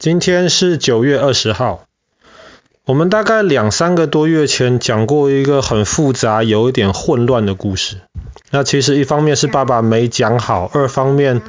[0.00, 1.84] 今天是九月二十号。
[2.86, 7.98] 我们大概两三个多月前讲过一个很复杂、有一点混乱的故事。
[8.50, 11.42] 那其实一方面是爸爸没讲好，二方面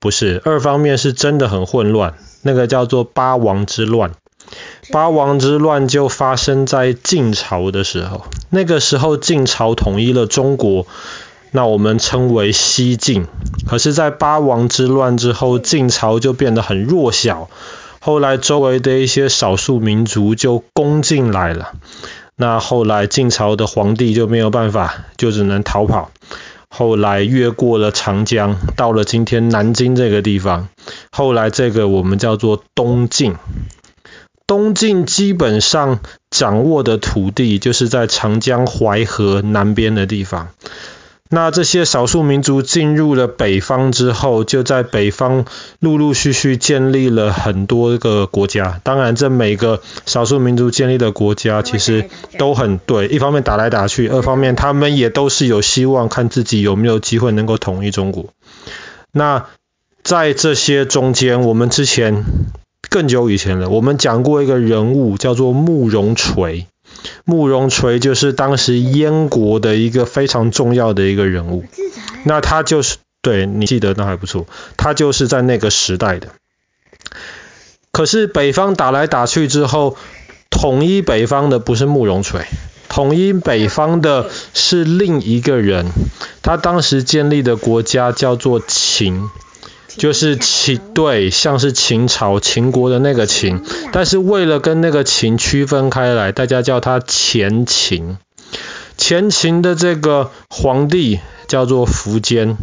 [0.00, 2.14] 不是，二方面是真的很混乱。
[2.42, 4.10] 那个叫做八王之乱。
[4.90, 8.26] 八王之乱就发生在晋朝的时候。
[8.50, 10.88] 那个时候晋朝统一了中国，
[11.56, 13.26] 那我们称为西晋。
[13.66, 17.48] 可是，在八王之乱之后，晋朝就变得很弱小。
[17.98, 21.72] 后来周围的一些少数民族就攻进来了。
[22.36, 26.10] 那后来晋朝的皇帝就没有办法，就只能逃跑。
[26.68, 30.68] 后来越过了长江，到了今天南京这个地方。
[31.10, 33.34] 后来这个我们叫做东晋。
[34.46, 35.98] 东晋基本上
[36.30, 40.50] 掌握的土地就是在长江淮河南边的地方。
[41.28, 45.44] 那这些少数民族进入了北方之后，就在北方
[45.80, 48.80] 陆陆续续建立了很多个国家。
[48.84, 58.26] 当然，这每个少数民族建立的国家其实都很对，一方面打来打去，二方面他们也都是有希望看自己有没有机会能够统一中国。
[59.10, 59.46] 那
[60.04, 62.24] 在这些中间，我们之前
[62.88, 66.68] 更久以前了，我们讲过一个人物叫做慕容垂。
[67.24, 71.64] 慕容垂就是当时燕国的一个非常重要的一个人物，
[72.24, 76.28] 那他就是对你记得那还不错，他就是在那个时代的。
[77.92, 79.96] 可是北方打来打去之后，
[80.50, 82.44] 统一北方的不是慕容垂，
[82.88, 85.86] 统一北方的是另一个人，
[86.42, 89.28] 他当时建立的国家叫做秦。
[89.96, 98.18] 就是秦，对，像是秦朝秦国的那个秦，但是为了跟那个秦区分开来，大家叫他前秦。
[98.98, 102.56] 前秦的这个皇帝叫做苻坚，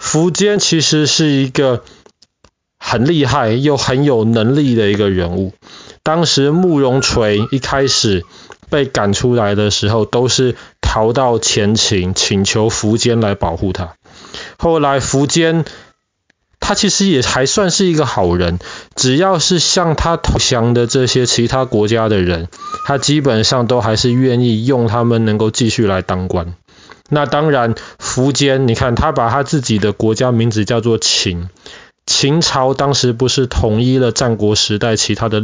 [0.00, 1.82] 苻坚其实是一个
[2.78, 5.52] 很厉害又很有能力的一个人物。
[6.02, 8.24] 当时慕容垂一开始
[8.70, 13.94] 被赶出来的时候，都是逃到前秦，请求苻坚来保护他。
[14.58, 15.64] 后来苻坚。
[16.62, 18.58] 他其实也还算是一个好人，
[18.94, 22.48] 只要是向他投降的这些其他国家的人，
[22.86, 26.54] 他基本上都还是愿意用他们能够继续来当官。
[27.10, 31.50] 那当然，苻坚，你看他把他自己的国家名字叫做秦，
[32.06, 35.42] 秦朝当时不是统一了战国时代其他的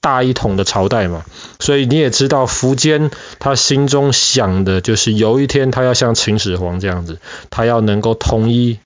[0.00, 1.22] 大一统的朝代嘛？
[1.60, 7.18] 所以你也知道，苻坚他心中想的就是有一天他要像秦始皇这样子，
[7.50, 8.78] 他要能够统一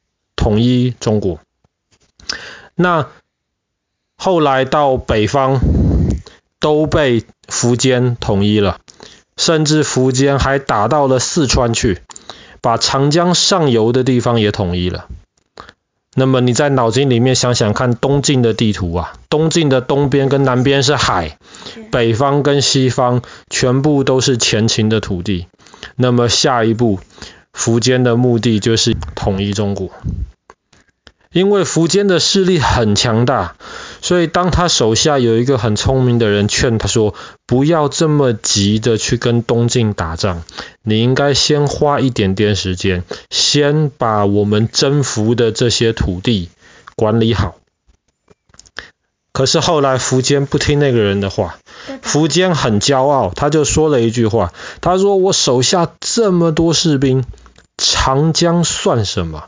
[0.44, 1.40] 统一中国。
[2.74, 3.08] 那
[4.14, 5.58] 后来到北方
[6.60, 8.78] 都被苻坚统一了，
[9.38, 12.02] 甚至苻坚还打到了四川去，
[12.60, 15.06] 把长江上游的地方也统一了。
[16.14, 21.38] 那么你在脑筋里面想想看，东晋的地图啊，东晋的东边跟南边是海，
[21.90, 25.46] 北方跟西方全部都是前秦的土地。
[25.96, 27.00] 那么下一步，
[27.56, 29.88] 苻坚的目的就是统一中国。
[31.34, 33.56] 因为苻坚的势力很强大，
[34.00, 37.12] 所以当他手下有一个很聪明的人劝他说
[37.44, 40.44] ：“不要这么急的去跟东晋打仗，
[40.84, 46.50] 你应该先花一点点时间，先把我们征服的这些土地
[46.94, 47.56] 管理好。”
[49.34, 51.56] 可是后来苻坚不听那个人的话，
[52.04, 57.24] 苻坚很骄傲，他就说了一句话：“他说我手下这么多士兵，
[57.76, 59.46] 长江算什么？”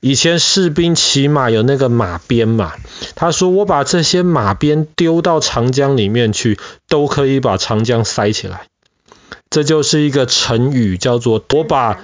[0.00, 2.72] 以前士兵骑马有那个马鞭嘛，
[3.14, 8.62] 他说我把这些马鞭丢到长江里面去，都可以把长江塞起来。
[9.50, 11.98] 这就是一个成语，叫做我把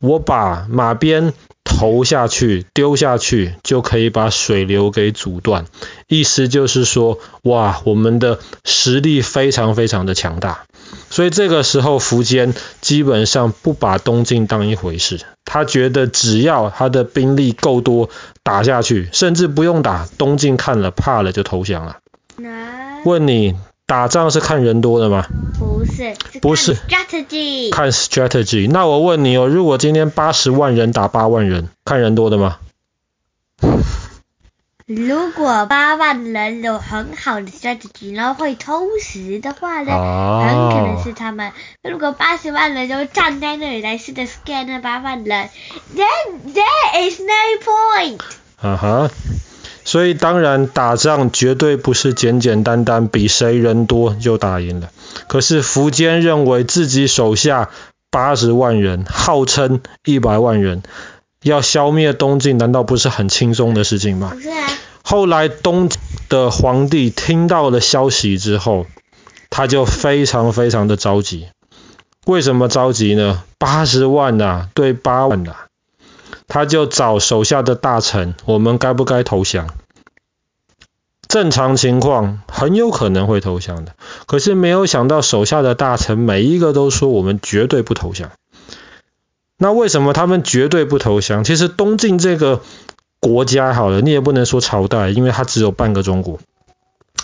[0.00, 5.66] 我把马鞭投下去，丢下去，就可以把水流给阻断。
[6.08, 10.64] 意思就是说，哇，我们的实力非常非常的强大。
[11.10, 15.20] 所以这个时候，苻坚基本上不把东晋当一回事。
[15.44, 18.10] 他觉得只要他的兵力够多，
[18.42, 21.98] 打下去，甚至不用打，东晋看了怕了就投降了。
[23.04, 23.54] 问你，
[23.86, 25.26] 打仗是看人多的吗？
[25.58, 26.74] 不是，不是。
[26.74, 27.70] strategy。
[27.70, 28.68] 看 strategy。
[28.68, 32.58] 那我问你哦，如果今天八十万人打八万人，看人多的吗？
[34.86, 41.50] 如果八万人有很好的 strategy，然后会偷袭的话呢，哦、很可能是他们。
[41.82, 45.48] 如果八十万人都站在那里来试着 scan 那八万人
[45.96, 48.20] ，then there is no point。
[48.60, 49.10] 啊哈，
[49.84, 54.90] 所以当然打仗绝对不是简简单单比谁人多就打赢了。
[55.26, 57.70] 可是苻坚认为自己手下
[58.12, 60.84] 八十万人，号称一百万人。
[61.42, 64.30] 要消灭东晋，难道不是很轻松的事情吗？
[64.34, 64.68] 不是啊。
[65.02, 65.88] 后来东
[66.28, 68.86] 的皇帝听到了消息之后，
[69.50, 71.46] 他就非常非常的着急。
[72.26, 73.44] 为什么着急呢？
[73.58, 75.66] 八十万呐、啊，对八万呐、啊，
[76.48, 79.68] 他就找手下的大臣，我们该不该投降？
[81.28, 83.94] 正常情况很有可能会投降的，
[84.26, 88.32] 可是没有想到手下的大臣每一个都说我们绝对不投降。
[89.58, 91.42] 那为什么他们绝对不投降？
[91.42, 92.60] 其实东晋这个
[93.20, 96.38] 国家好了，你也不能说朝代，因为它只有半个中国，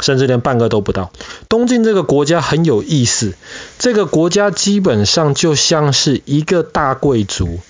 [0.00, 1.12] 甚至连半个都不到。
[1.48, 3.34] 东晋这个国家很有意思，
[3.78, 7.60] 这个国家基本上就像是一个大贵族，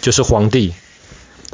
[0.00, 0.74] 就是皇帝。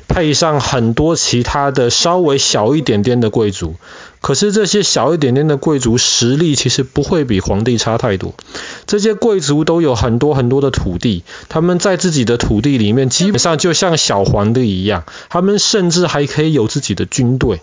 [0.08, 3.76] 配上很多其他的稍微小一点点的贵族，
[4.20, 8.34] 可是这些小一点点的贵族实力其实不会比皇帝差太多。
[8.90, 17.60] 这些贵族都有很多很多的土地，他们在自己的土地里面基本上就像小皇帝一样，他们甚至还可以有自己的军队。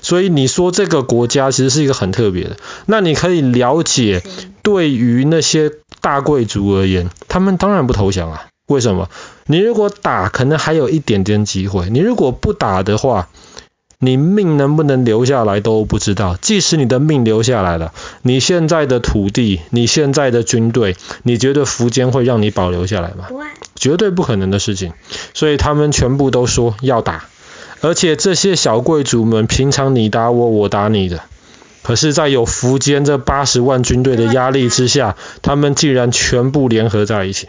[0.00, 2.56] 所以你说这个国家其实是一个很特别的。
[2.86, 4.22] 那你可以了解，
[4.62, 5.70] 对于那些
[6.00, 8.46] 大贵族而言，他们当然不投降啊。
[8.66, 9.10] 为什么？
[9.46, 13.28] 你如果打，可能还有一点点机会；你如果不打的话，
[14.04, 16.36] 你命能不能留下来都不知道。
[16.40, 17.92] 即使你的命留下来了，
[18.22, 23.26] 你现在的土地、你现在的军队，你觉得苻坚会让你保留下来吗？
[23.74, 24.92] 绝对不可能的事情。
[25.32, 27.24] 所以他们全部都说要打，
[27.80, 31.22] 而且这些小贵族们平常你打我，我打你的，
[31.82, 37.48] 可是，在有苻坚这八十万军队的压力之下，他们竟然全部联合在一起。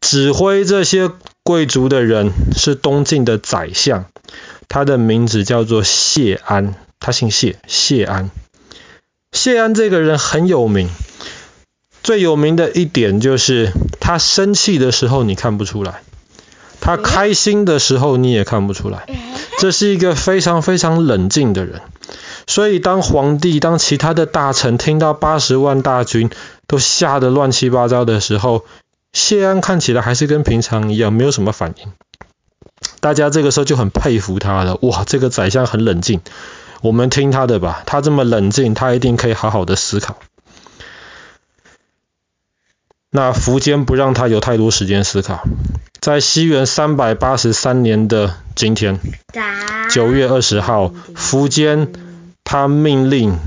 [0.00, 1.10] 指挥这些
[1.42, 4.06] 贵族的人是东晋的宰相，
[4.68, 8.30] 他的名字叫做谢安，他姓谢，谢安。
[9.32, 10.88] 谢安这个人很有名，
[12.02, 16.02] 最有名的一点就是他生气的时候你看不出来，
[16.80, 19.06] 他开心的时候你也看不出来，
[19.58, 21.82] 这是一个非常非常冷静的人。
[22.46, 26.30] 所以当皇帝、当其他的大臣听到八十万大军
[26.66, 28.64] 都吓得乱七八糟的时候，
[29.12, 31.92] 谢安看起来还是跟平常一样，没有什么反应。
[33.00, 36.20] 大家这个时候就很佩服他了，哇，这个宰相很冷静，
[36.82, 40.18] 我们听他的吧，他这么冷静，他一定可以好好的思考。
[43.10, 45.42] 那苻坚不让他有太多时间思考，
[46.00, 49.00] 在西元三百八十三年的今天，
[49.90, 51.92] 九月二十号，苻坚
[52.44, 53.38] 他命令。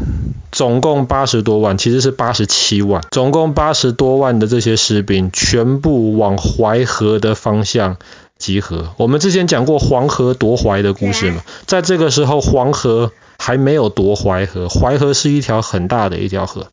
[0.52, 3.02] 总共八十多万，其实是八十七万。
[3.12, 7.96] 总共八十多万的这些士兵，全部往淮河的方向
[8.42, 8.94] 集合。
[8.98, 16.68] 我们之前讲过黄河夺淮的故事嘛，在这个时候黄河还没有夺淮河，淮河是一条很大的一条河，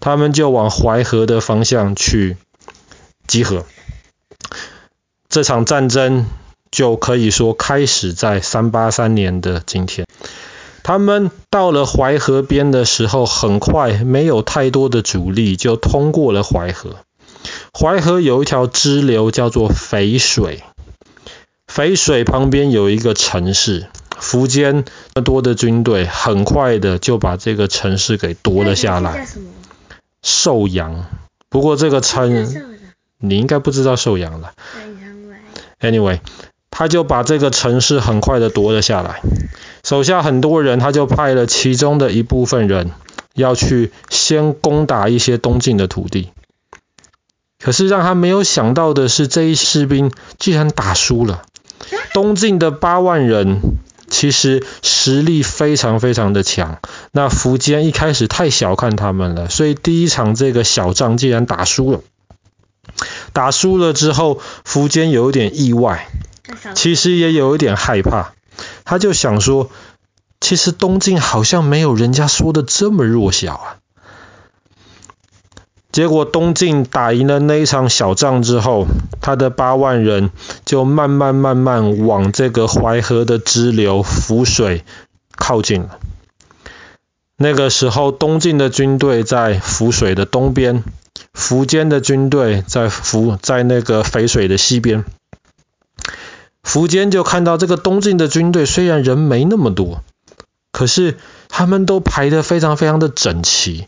[0.00, 2.36] 他们就往淮河的方向去
[3.26, 3.64] 集合。
[5.28, 6.26] 这场战争
[6.70, 10.06] 就可以说开始在三八三年的今天。
[10.84, 16.96] 他们到了淮河边的时候，很快没有太多的阻力就通过了淮河。
[17.72, 20.62] 淮河有一条支流叫做淝水，
[21.74, 23.88] 淝水旁边有一个城市，
[24.20, 24.84] 苻坚
[25.24, 29.26] 多的军队很快的就把这个城市给夺了下来。
[30.22, 31.04] 寿阳，
[31.48, 32.46] 不过这个城
[33.18, 34.52] 你应该不知道寿阳了。
[35.80, 36.20] Anyway。
[36.76, 39.22] 他就把这个城市很快的夺了下来，
[39.84, 42.90] 手下很多人，他就派了其中的一部分人
[43.32, 46.30] 要去先攻打一些东晋的土地。
[47.60, 51.42] 可是让他没有想到的是，这一士兵竟然打输了。
[52.12, 53.60] 东晋的八万人
[54.08, 56.78] 其实实力非常非常的强，
[57.12, 62.00] 那苻坚一开始太小看他们了，所以第一场这个小仗竟然打输了。
[63.32, 66.08] 打输了之后，苻坚有一点意外。
[66.74, 68.34] 其实也有一点害怕，
[68.84, 69.70] 他就想说，
[70.40, 73.76] 其实东晋好像没有人家说的这么弱小啊。
[75.94, 78.88] 结果东晋打赢了那一场小仗之后，
[79.20, 80.32] 他的八万人
[80.64, 84.84] 就慢慢慢慢往这个淮河的支流淝水
[85.36, 86.00] 靠近了。
[87.36, 90.82] 那个时候，东晋的军队在淝水的东边，
[91.32, 95.04] 苻坚的军队在淝在那个淝水的西边。
[96.64, 100.02] 苻坚就看到这个东晋的军队，虽然人没那么多，
[100.72, 103.86] 可是他们都排得非常非常的整齐，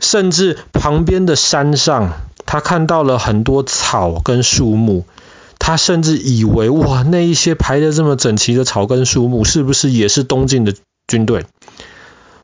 [0.00, 2.12] 甚至旁边的山上，
[2.46, 5.04] 他看到了很多草跟树木，
[5.58, 10.74] 他甚至以为哇，那一些排得这么整齐的草跟树木，是不是也是东晋的
[11.06, 11.44] 军队？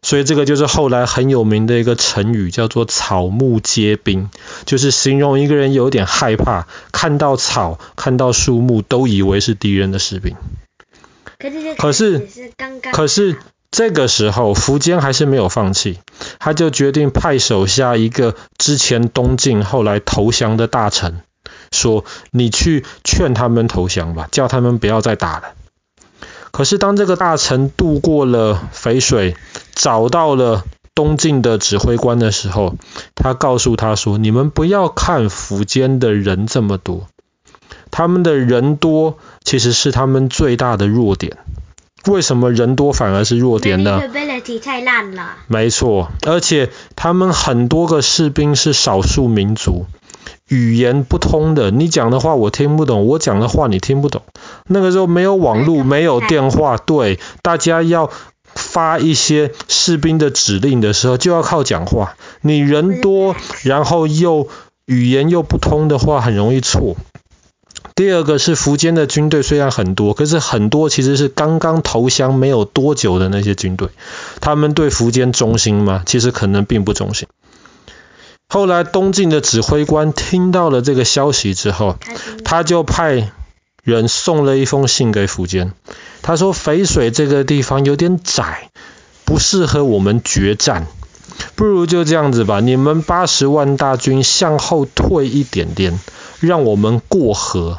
[0.02, 4.30] 所以这个就是后来很有名的一个成语，叫做“草木皆兵”，
[4.64, 10.36] 就是形容一个人有点害怕，看到草、看到树木都以为是敌人的士兵。
[11.76, 12.20] 可是，
[12.92, 13.36] 可是
[13.70, 15.98] 这个时候，苻坚还是没有放弃，
[16.38, 21.20] 他就决定派手下一个之前东晋后来投降的大臣，
[21.70, 25.44] 说：“你去劝他们投降吧，叫他们不要再打了。”
[26.52, 29.36] 可是当这个大臣渡过了淝水，
[29.74, 32.76] 找到了东晋的指挥官的时候，
[33.14, 37.08] 他告诉他说：“你们不要看苻坚的人这么多，
[37.90, 41.36] 他们的人多其实是他们最大的弱点。”
[42.06, 44.02] 为什么人多反而是弱点呢？
[44.62, 45.36] 太烂了。
[45.48, 49.86] 没错，而且他们很多个士兵是少数民族，
[50.48, 51.70] 语言不通的。
[51.70, 54.22] 你讲的话我听不懂，我讲的话你听不懂。
[54.66, 58.10] 那个时候没有网络，没有电话，对，大家要
[58.54, 62.14] 发一些士兵的指令的时候，就要靠讲话。
[62.40, 64.48] 你人多，然后又
[64.86, 66.96] 语言又不通的话，很容易错。
[67.96, 73.88] 第二个是苻坚的军队虽然很多，可是很多其实是刚刚投降没有多久的那些军队，
[74.42, 76.02] 他们对苻坚忠心吗？
[76.04, 77.26] 其实可能并不忠心。
[78.48, 81.96] 后来东晋的指挥官听到了这个消息之后，
[82.44, 83.32] 他就派
[83.82, 85.72] 人送了一封信给苻坚，
[86.20, 88.70] 他说淝水这个地方有点窄，
[89.24, 90.86] 不适合我们决战，
[91.54, 95.98] 不如就这样子吧，你们八十万大军向后退一点点，
[96.40, 97.78] 让我们过河。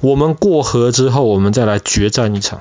[0.00, 2.60] 我们过河之后，我们再来决战一场。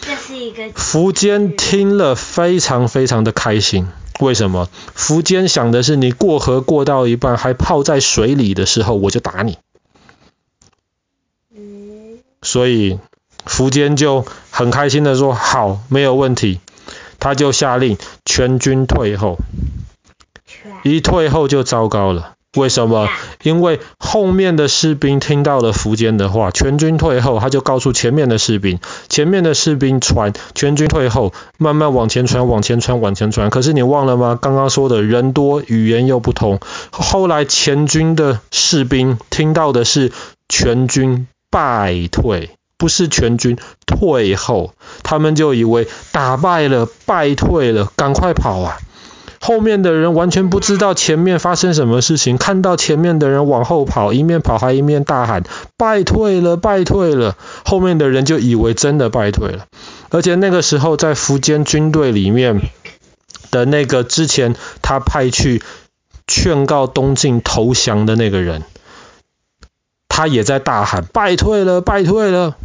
[0.00, 0.70] 这是一个。
[0.70, 3.88] 苻坚听了非常非常的开心。
[4.20, 4.68] 为什么？
[4.96, 9.58] 苻坚想的是，你过河过到一半还泡在水里的时候，我就打你。
[12.42, 12.98] 所以
[13.46, 16.60] 苻坚就很开心的说：“好，没有问题。”
[17.20, 19.38] 他就下令全军退后。
[20.82, 22.34] 一退后就糟糕了。
[22.56, 23.08] 为什么？
[23.42, 23.78] 因为
[24.12, 33.50] 后面的士兵听到了苻坚的话，全军退后，他就告诉前面的士兵，前面的士兵传全军退后，慢慢往前传，往前传，往前传。
[33.50, 34.36] 可是你忘了吗？
[34.42, 36.58] 刚刚说的人多，语言又不同。
[36.90, 40.10] 后来前军的士兵听到的是
[40.48, 44.74] 全军败退，不是全军退后，
[45.04, 48.78] 他们就以为打败了，败退了，赶快跑啊！
[49.42, 55.42] 后面的人完全不知道前面发生什么事情，看到前面的人往后跑，一面跑还一面大喊
[55.78, 57.36] 败退了，败退了。
[57.64, 59.64] 后面的人就以为真的败退了，
[60.10, 62.60] 而且那个时候在苻坚军队里面
[63.50, 65.62] 的那个之前他派去
[66.26, 68.62] 劝告东晋投降的那个人，
[70.08, 72.56] 他也在大喊败退了，败退了。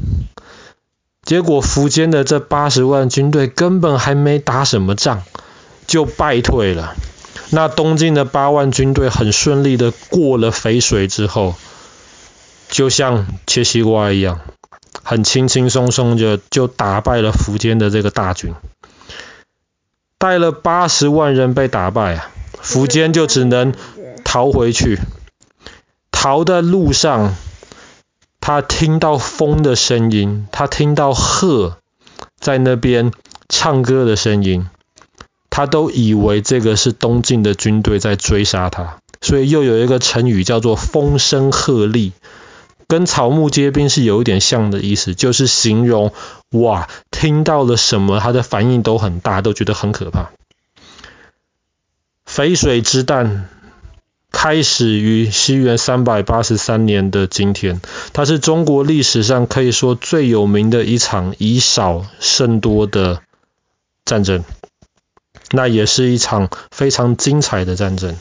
[1.23, 5.23] 结果苻坚的这八十万军队根本还没打什么仗。
[5.87, 6.95] 就败退了。
[7.51, 11.55] 那东晋的八万军队很顺利的过了淝水之后，
[12.69, 14.39] 就像切西瓜一样，
[15.03, 18.55] 很轻轻松松就就打败了苻坚的这个大军，
[20.17, 22.31] 带了八十万人被打败啊，
[22.63, 23.73] 苻坚就只能
[24.23, 24.99] 逃回去。
[26.11, 27.35] 逃的路上，
[28.41, 31.77] 他听到风的声音，他听到鹤
[32.39, 33.11] 在那边
[33.47, 34.67] 唱歌的声音。
[35.55, 42.11] 他都以为这个是东晋的军队在追杀他，所以又有一个成语叫做“风声鹤唳”，
[42.89, 46.11] 跟草木皆兵是有一点像的意思，就是形容
[46.51, 50.31] 哇，听到了什么，他的反应都很大，都觉得很可怕。
[52.29, 53.47] 淝水之战
[54.33, 57.79] 开始于西元三百八十三年的今天，
[58.11, 63.21] 它是中国历史上可以说最有名的一场以少胜多的
[64.03, 64.43] 战争。
[65.51, 68.15] 那也是一场非常精彩的战争。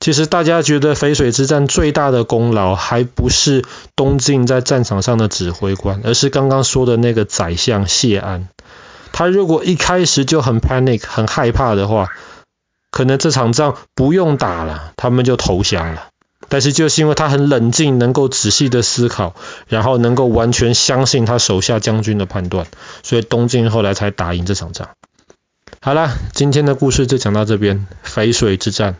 [0.00, 3.64] 其实大家觉得淝水之战最大的功劳，还不是
[3.96, 8.48] 东晋在战场上的指挥官，而是刚刚说的那个宰相谢安。
[9.12, 12.10] 他如果一开始就很 panic、很害怕的话，
[12.92, 16.08] 可能这场仗不用打了，他们就投降了。
[16.48, 19.34] 但是就是因为他很冷静，能够仔细的思考，
[19.66, 22.68] 然后能够完全相信他手下将军的判断，
[23.02, 24.90] 所以东晋后来才打赢这场仗。
[25.88, 28.96] 好啦，今天的故事就讲到这边，淝水之战。